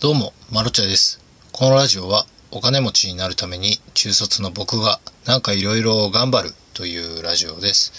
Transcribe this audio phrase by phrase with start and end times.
[0.00, 1.18] どうも、まろちゃです。
[1.50, 7.92] このラジオはお金持ちになるために中卒の僕がなんかいろいろ頑張るというラジオです。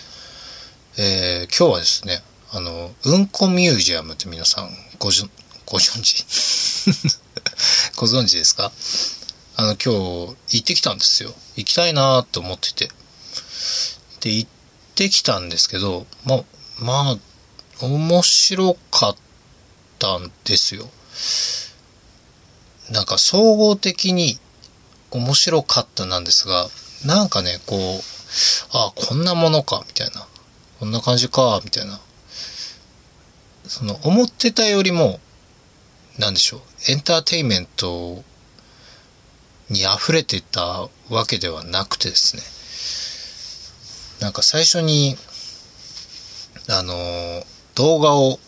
[0.98, 2.20] えー、今日はですね、
[2.54, 5.30] あの、うんこミュージアムって皆さんごじ
[5.66, 6.24] ご存知？
[8.00, 8.72] ご存知ですか？
[9.58, 9.94] あの、今
[10.48, 11.36] 日行ってきたんですよ。
[11.58, 12.90] 行きたいなと思ってて。
[14.22, 14.50] で、行っ
[14.96, 16.46] てきたんですけど、ま、
[16.80, 17.18] ま
[17.82, 19.16] あ、面白かっ
[20.00, 20.90] たんですよ。
[22.92, 24.40] なんか総合的に
[25.12, 26.68] 面白かったなんですが、
[27.06, 28.02] なんかね、こう、
[28.74, 30.28] あこんなものか、みたいな。
[30.80, 32.00] こんな感じか、みたいな。
[33.68, 35.20] その、思ってたよりも、
[36.18, 38.24] なんでしょう、エンターテインメント
[39.70, 42.44] に溢れてたわけではなくてですね。
[44.20, 45.18] なんか最初に、
[46.68, 46.94] あの、
[47.76, 48.40] 動画を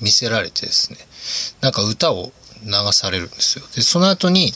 [0.00, 0.98] 見せられてですね、
[1.60, 2.32] なんか歌を
[2.64, 3.64] 流されるんですよ。
[3.74, 4.52] で、その後に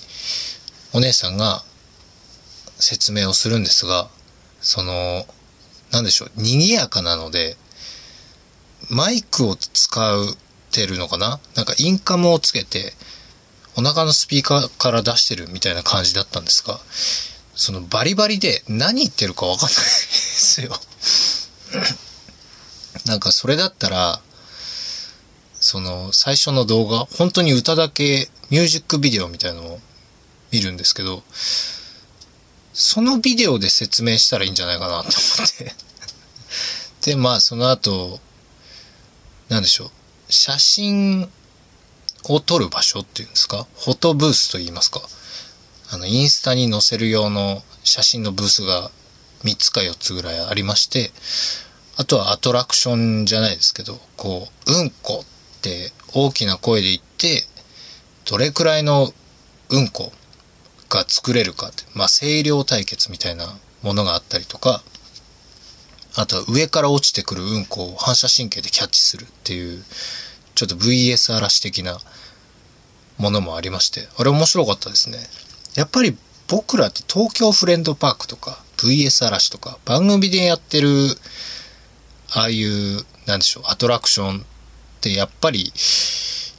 [0.93, 1.63] お姉さんが
[2.79, 4.09] 説明をするんですが、
[4.61, 5.27] その、
[5.91, 7.57] なんでしょう、賑やかなので、
[8.89, 10.37] マイクを使う
[10.71, 11.41] てるのかな？
[11.55, 12.95] なんかインカムをつけて、
[13.77, 16.81] お腹のスピーカーから出してるみたいな感じだったんですが、
[17.55, 20.73] そのバリバリで何言ってるかわかんないですよ。
[23.07, 24.21] なんかそれだったら、
[25.71, 29.79] その最初の動画、本当に歌だけミュージックビデオみたいのを
[30.51, 31.23] 見るんですけど、
[32.73, 35.09] そのビデオで説明したらいいんじゃないかなと思っ
[35.59, 35.75] て。
[37.13, 38.19] で、まあその後、
[39.49, 39.91] なんでしょう。
[40.33, 41.31] 写真
[42.25, 43.65] を撮る場所っていうんですか？
[43.79, 45.01] フォトブースと言いますか
[45.91, 48.91] あの、インスタに載せる用の写真のブースが
[49.45, 51.13] 3つか4つぐらいありまして、
[51.97, 55.25] あとはアトラクションじゃないですけど、こう、うんこ
[55.61, 57.45] って大きな声で言って、
[58.25, 59.13] どれくらいの
[59.69, 60.13] うんこ
[60.89, 63.47] が作れるかって、まあ、声量対決みたいな
[63.83, 64.83] ものがあったりとか、
[66.17, 69.85] あとは上から落ちてくるうんこを反射神経でキャッチするっていう、
[70.55, 71.99] ちょっと VS 嵐的な
[73.19, 75.19] ものもありまして、あれ面白かったですね。
[75.77, 76.17] やっぱり
[76.49, 80.89] 僕らって東京フレンドパークとか VS 嵐とか番組でやってる
[82.33, 84.47] ああいう、なんでしょう、アトラクション
[85.01, 85.73] ってやっぱり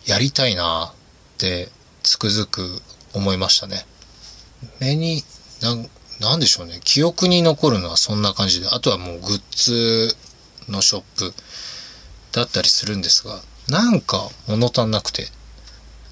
[0.07, 0.93] やりたいな
[1.35, 1.69] って
[2.01, 2.81] つくづく
[3.13, 3.85] 思いましたね。
[4.79, 5.23] 目に、
[5.61, 5.75] な、
[6.19, 6.79] なんでしょうね。
[6.83, 10.15] 記憶に残るのはそんな感じで、あとはもうグッズ
[10.67, 11.33] のショップ
[12.31, 15.27] だったりするんですが、なんか物足んなくて、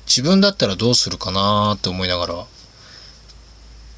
[0.06, 2.34] 自分だったらどうするかなって思いながら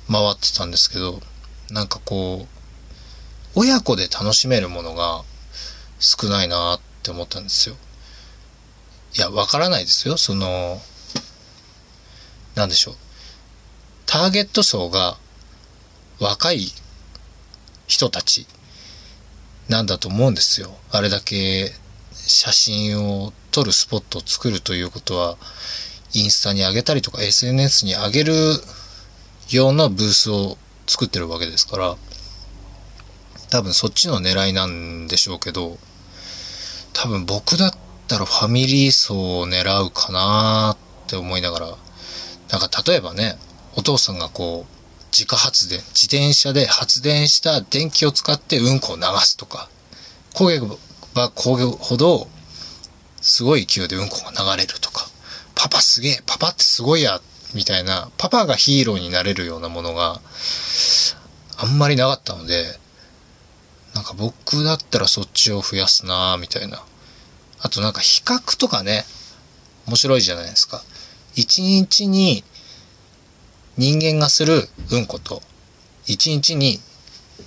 [0.10, 1.22] 回ってたんですけど、
[1.70, 5.24] なんかこう、親子で楽しめるものが
[6.00, 7.76] 少ないなって思ったんですよ。
[9.16, 10.18] いや、わからないですよ。
[10.18, 10.82] その、
[12.56, 12.96] なんでしょう。
[14.06, 15.18] ターゲット層が
[16.20, 16.72] 若い
[17.88, 18.46] 人たち
[19.70, 20.76] なんだと思うんですよ。
[20.92, 21.72] あれだけ
[22.14, 25.38] 写真を撮るスポットを作るということは、
[26.14, 28.34] インスタに上げたりとか SNS に上げる
[29.50, 30.58] 用のブースを
[30.88, 31.98] 作ってるわけですから、
[33.50, 35.78] 多分そっちの狙いなんでしょうけど、
[36.94, 37.74] 多分僕だっ
[38.12, 41.68] たらファミリー層を狙うかなって思いながら、
[42.50, 43.38] なんか例えばね、
[43.78, 49.70] お父さんがこう、自家発電、自転車で発電した電気を使ってうんこを流すとか、
[50.34, 50.60] 焦げ
[51.14, 52.28] ば焦げほど、
[53.22, 55.08] すごい勢いでうんこが流れるとか、
[55.56, 57.22] パパすげえ、パパってすごいや、
[57.54, 60.20] みたいな、パパがヒーローになれるようなものが
[61.56, 62.78] あんまりなかったので、
[63.94, 66.84] なんか僕だったらそっちを増やすなみたいな。
[67.62, 69.06] あとなんか比較とかね、
[69.88, 70.84] 面白いじゃないですか。
[71.36, 72.44] 一日に
[73.78, 75.42] 人間がするうんこと、
[76.06, 76.80] 一日に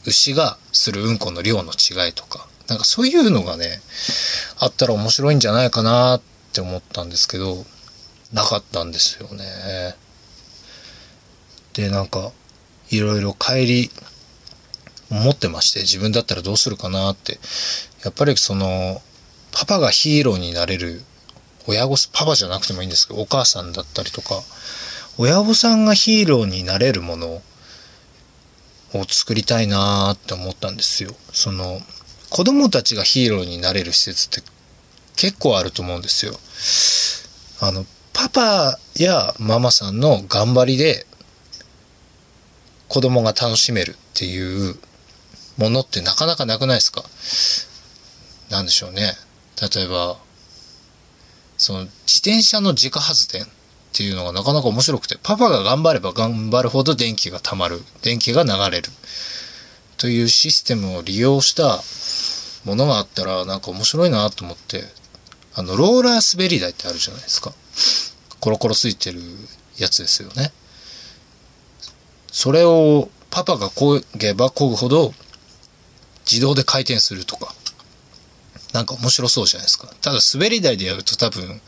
[0.07, 3.81] 牛がするうんこの量の違いとか、なんかそういうのがね、
[4.59, 6.23] あったら面白いんじゃないかなっ
[6.53, 7.65] て思ったんですけど、
[8.33, 9.97] なかったんですよね。
[11.75, 12.33] で、なんか、
[12.91, 13.91] いろいろ帰り、
[15.11, 17.39] 思ってまして、自分だったらどうするかなって。
[18.03, 19.03] やっぱりその、
[19.55, 21.03] パパがヒーローになれる、
[21.67, 24.43] 親御さん、パパじゃなくてもいいんですけど、お母さんだったりとか、
[25.17, 27.41] 親御さんがヒーローになれるもの
[28.93, 31.15] を作りたいなーって思ったんですよ。
[31.33, 31.81] その、
[32.31, 34.43] 子供たちがヒーローになれる施設って
[35.17, 36.39] 結構あると思うんですよ。
[37.61, 41.07] あの、パパやママさんの頑張りで
[42.89, 44.77] 子供が楽しめるっていう
[45.57, 47.05] ものってなかなかなくないですか？
[48.51, 49.15] なんでしょうね。
[49.73, 50.17] 例えば、
[51.57, 53.47] その自転車の自家発電っ
[53.93, 57.83] ていうのがなかなか面白くて、パパが頑張れば頑張るほど電気が溜まる。
[58.03, 58.91] 電気が流れる。
[59.97, 61.81] というシステムを利用した
[62.69, 64.85] ものがあったらなんか面白いなと思って、
[65.55, 67.53] あの、ローラー滑り台ってあるじゃないですか。
[68.41, 69.21] コロコロついてる
[69.79, 70.53] やつですよね。
[72.33, 75.15] それをパパが漕げば漕ぐほど
[76.31, 77.55] 自動で回転するとか。
[78.75, 79.87] なんか面白そうじゃないですか。
[80.03, 81.61] ただ滑り台でやると多分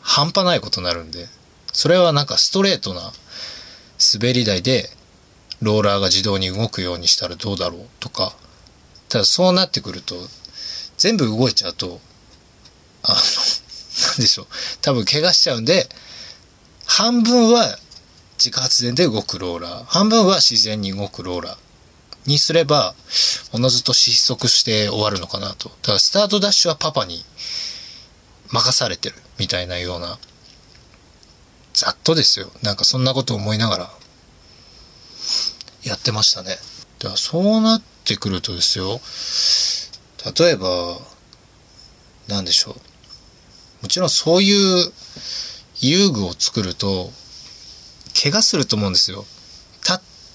[0.00, 1.26] 半端ないことになるんで、
[1.72, 3.12] それはなんかストレートな
[4.12, 4.90] 滑り台で
[5.62, 8.34] ローラーが自動に動くようにしたらどうだろうとか、
[9.08, 10.16] ただそうなってくると
[10.96, 12.00] 全部動いちゃうと、
[13.04, 13.20] あの、な
[14.14, 14.46] んでしょう。
[14.82, 15.88] 多分怪我しちゃうんで、
[16.86, 17.78] 半分は
[18.36, 21.67] 自家発電で動くローラー、半分は自然に動くローラー
[22.28, 22.94] にすれば、
[23.52, 25.70] おのずと失速して終わるのかなと。
[25.70, 27.24] だからスタートダッシュはパパに
[28.50, 30.18] 任されてるみたいなような、
[31.72, 32.52] ざっとですよ。
[32.62, 33.90] なんかそんなこと思いながら、
[35.84, 36.58] やってましたね。
[36.98, 39.00] だからそうなってくるとですよ、
[40.38, 40.98] 例えば、
[42.26, 42.74] なんでしょう。
[43.82, 44.92] もちろんそういう
[45.80, 47.10] 遊具を作ると、
[48.20, 49.24] 怪我すると思うんですよ。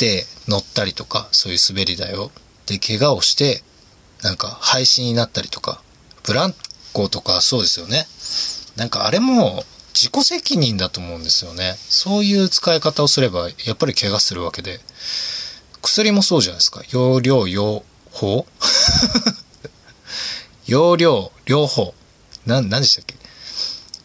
[0.03, 2.31] て乗ったりとか、そういう滑り台を。
[2.65, 3.63] で、怪我をして、
[4.21, 5.81] なんか廃止になったりとか、
[6.23, 6.55] ブラン
[6.93, 8.07] コとかそうですよね。
[8.75, 9.63] なんかあれも
[9.93, 11.75] 自己責任だと思うんですよね。
[11.89, 14.79] そういう使い方をすれば、やっぱり怪我するわけで。
[15.81, 16.81] 薬もそうじゃないですか。
[16.91, 18.45] 容量、用法
[20.65, 21.93] 容量、両方。
[22.45, 23.15] 何でしたっけ？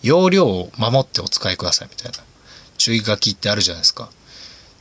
[0.02, 2.18] 容量を守ってお使いくださいみたいな。
[2.76, 4.10] 注意書きってあるじゃないですか。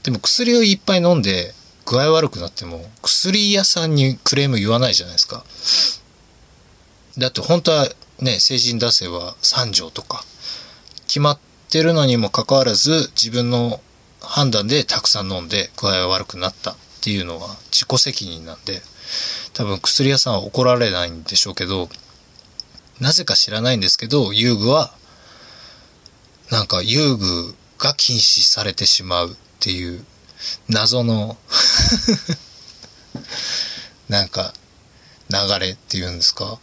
[0.07, 1.53] でも薬をいっぱい飲んで
[1.85, 5.43] 具合悪くなっても薬屋さんにクレーム言わないじゃないですか。
[7.17, 7.89] だって本当は
[8.21, 10.23] ね、成人男性は3錠とか
[11.07, 11.39] 決まっ
[11.69, 13.81] てるのにもかかわらず自分の
[14.21, 18.81] 判断でたくさん飲んで具合が悪くなったっていうのは自己責任なんで
[19.53, 21.89] 多分薬屋さんは怒られないんでしょうけど
[23.01, 24.93] なぜか知らないんですけど遊具は
[26.49, 30.05] なんか遊具が禁止されてしまうっていう
[30.69, 31.37] 謎の
[34.09, 34.53] なんか
[35.29, 36.59] 流れっていうんですか？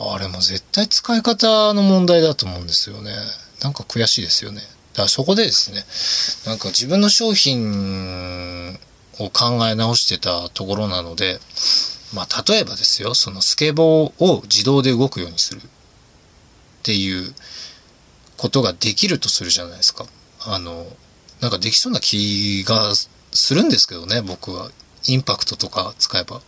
[0.00, 3.12] あれも絶対使い方の問題だと思うんですよね。
[3.62, 4.60] なんか悔しいですよね。
[4.60, 4.66] だ
[4.96, 5.84] からそこでですね
[6.46, 8.78] なんか自分の商品
[9.18, 11.40] を考え直してたところなので
[12.12, 15.60] まあ例えばですよそのスケボーを自動で動くようにする。
[15.62, 15.66] っ
[16.82, 17.34] ていう
[18.38, 20.06] ことができるとするじゃないですか。
[20.40, 20.86] あの、
[21.40, 24.70] なんかできそうな気がするんですけどね、僕は。
[25.06, 26.40] インパクトとか使えば。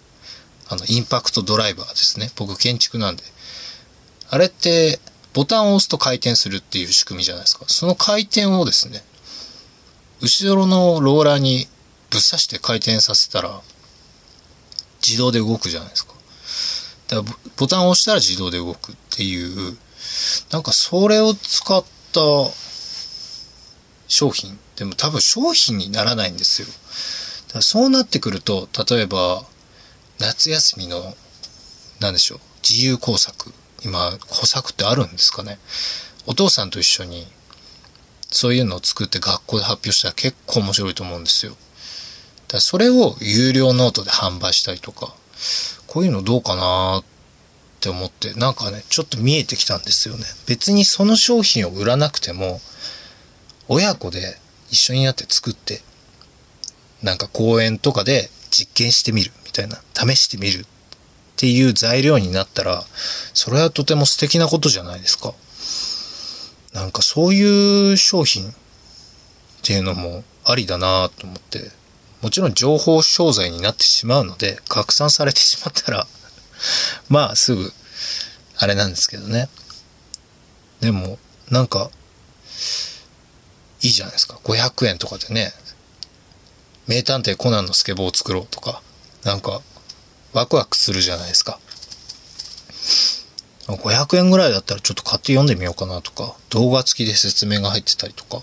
[0.68, 2.30] あの、インパクトドライバーですね。
[2.36, 3.22] 僕建築なんで。
[4.28, 5.00] あれって、
[5.32, 7.64] ボタンを押すと回転するっていう仕組みじゃないですか。
[7.68, 9.02] その回転をですね、
[10.20, 11.66] 後ろのローラーに
[12.10, 13.60] ぶっ刺して回転させたら、
[15.04, 16.14] 自動で動くじゃないですか。
[17.08, 19.76] だからボタンを押したら自動で動くっていう、
[20.50, 22.20] なんかそれを使った
[24.08, 24.58] 商品。
[24.76, 26.68] でも多分商品にならないんですよ。
[27.48, 29.44] だからそうなってくると、例えば、
[30.18, 31.16] 夏休みの、
[32.00, 33.52] 何でしょう、自由工作。
[33.82, 35.58] 今、工作ってあるんですかね。
[36.26, 37.26] お父さんと一緒に、
[38.30, 41.56] そういうのを作って学校で発表したら結構面白いと思うんですよ。
[42.48, 45.14] だそれを有料ノートで販売したりとか、
[45.86, 47.04] こういうのどうかなっ
[47.80, 50.24] て思って、なんかね、ちょっと見えてきたんですよね。
[50.46, 52.60] 別にその商品を売らなくても、
[53.68, 54.38] 親子で
[54.70, 55.80] 一緒になって作って、
[57.02, 60.64] なんか公園とかで実験してみるみたいな、試してみるっ
[61.36, 62.84] ていう材料になったら、
[63.34, 65.34] それはとても素敵なことじゃないですか。
[66.72, 68.54] なんかそういう商品っ
[69.62, 71.70] ていうのもありだなと思って、
[72.22, 76.06] もちろん情報商材になってしまうので、拡散されてしまったら
[77.08, 77.72] まあすぐ、
[78.58, 79.48] あれなんですけどね。
[80.80, 81.90] でも、なんか、
[83.82, 84.38] いいじゃないですか。
[84.44, 85.52] 500円とかでね、
[86.86, 88.82] 名探偵コナンのスケボーを作ろうとか、
[89.24, 89.60] なんか、
[90.32, 91.58] ワクワクするじゃないですか。
[93.66, 98.42] 500円ぐらいだったらちょっと買って読んでみようかなとか、動画付きで説明が入ってたりとか、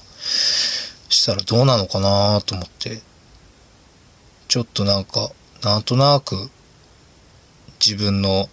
[1.09, 3.01] したらどうなのかなと思って、
[4.47, 5.29] ちょっとなんか、
[5.63, 6.49] なんとなく、
[7.85, 8.49] 自分の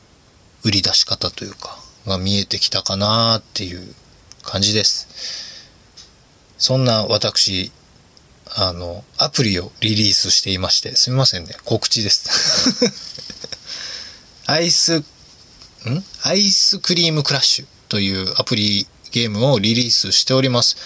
[0.65, 3.95] 売り出し方というか、が見えてきたかなっていう
[4.43, 5.54] 感じです。
[6.59, 7.73] そんな私、
[8.57, 12.95] あの、アプリをリリースしていまして、すみませんね、告知です。
[14.47, 15.05] アイス、ん？
[16.23, 20.77] アイスクリームクラッシュというアプリゲームをリリースしております。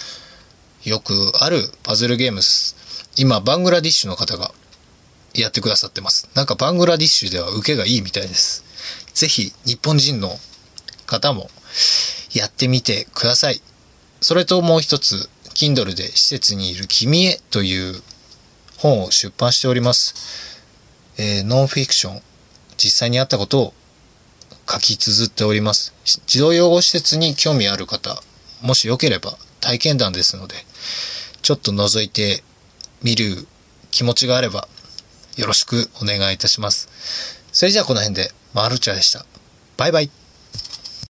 [0.83, 2.75] よくあるパズルゲームです。
[3.17, 4.53] 今、バングラディッシュの方が
[5.33, 6.29] やってくださってます。
[6.33, 8.63] なんかバングラディッシュでは受けがいいみたいです。
[9.13, 10.39] ぜひ、日本人の
[11.05, 11.49] 方も
[12.33, 13.61] やってみてください。
[14.21, 18.01] それともう一つ、Kindle で施設にいる君へという
[18.77, 20.59] 本を出版しております。
[21.17, 22.21] えー、ノンフィクション、
[22.77, 23.73] 実際にあったことを
[24.69, 25.93] 書き綴っております。
[26.27, 28.21] 児童養護施設に興味ある方、
[28.61, 30.55] もしよければ体験談ですので、
[31.41, 32.43] ちょっと覗いて
[33.03, 33.47] みる
[33.91, 34.67] 気持ちがあれば
[35.37, 36.89] よろしくお願いいたします。
[37.51, 39.25] それじゃあこの辺で、マルチャでした。
[39.77, 40.18] バイバイ。